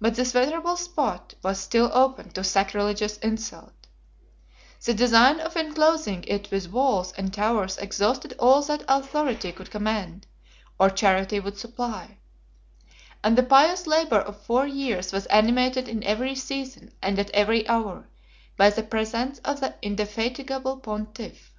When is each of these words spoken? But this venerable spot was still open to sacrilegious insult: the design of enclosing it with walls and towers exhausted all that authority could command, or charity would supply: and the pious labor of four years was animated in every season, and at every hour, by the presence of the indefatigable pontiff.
But 0.00 0.14
this 0.14 0.30
venerable 0.30 0.76
spot 0.76 1.34
was 1.42 1.58
still 1.58 1.90
open 1.92 2.30
to 2.34 2.44
sacrilegious 2.44 3.18
insult: 3.18 3.88
the 4.84 4.94
design 4.94 5.40
of 5.40 5.56
enclosing 5.56 6.22
it 6.28 6.52
with 6.52 6.70
walls 6.70 7.10
and 7.14 7.34
towers 7.34 7.76
exhausted 7.78 8.36
all 8.38 8.62
that 8.62 8.84
authority 8.86 9.50
could 9.50 9.72
command, 9.72 10.28
or 10.78 10.88
charity 10.88 11.40
would 11.40 11.58
supply: 11.58 12.18
and 13.24 13.36
the 13.36 13.42
pious 13.42 13.88
labor 13.88 14.20
of 14.20 14.40
four 14.40 14.68
years 14.68 15.12
was 15.12 15.26
animated 15.26 15.88
in 15.88 16.04
every 16.04 16.36
season, 16.36 16.92
and 17.02 17.18
at 17.18 17.30
every 17.30 17.66
hour, 17.68 18.08
by 18.56 18.70
the 18.70 18.84
presence 18.84 19.40
of 19.40 19.58
the 19.58 19.74
indefatigable 19.82 20.76
pontiff. 20.76 21.52